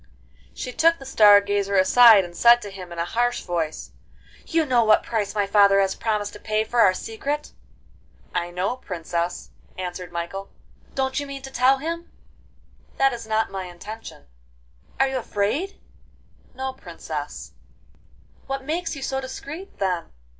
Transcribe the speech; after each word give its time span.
She 0.55 0.73
took 0.73 0.97
the 0.97 1.05
Star 1.05 1.39
Gazer 1.41 1.75
aside, 1.75 2.25
and 2.25 2.35
said 2.35 2.59
to 2.63 2.71
him 2.71 2.91
in 2.91 2.97
a 2.97 3.05
harsh 3.05 3.43
voice: 3.43 3.91
'You 4.47 4.65
know 4.65 4.83
what 4.83 5.03
price 5.03 5.35
my 5.35 5.45
father 5.45 5.79
has 5.79 5.93
promised 5.93 6.33
to 6.33 6.39
pay 6.39 6.63
for 6.63 6.79
our 6.81 6.95
secret?' 6.95 7.51
'I 8.33 8.49
know, 8.49 8.77
Princess,' 8.77 9.51
answered 9.77 10.11
Michael. 10.11 10.49
'Don't 10.95 11.19
you 11.19 11.27
mean 11.27 11.43
to 11.43 11.51
tell 11.51 11.77
him?' 11.77 12.11
'That 12.97 13.13
is 13.13 13.27
not 13.27 13.51
my 13.51 13.65
intention.' 13.65 14.25
'Are 14.99 15.07
you 15.07 15.17
afraid?' 15.17 15.79
'No, 16.55 16.73
Princess.' 16.73 17.53
'What 18.47 18.65
makes 18.65 18.95
you 18.95 19.03
so 19.03 19.21
discreet, 19.21 19.77
then? 19.77 20.05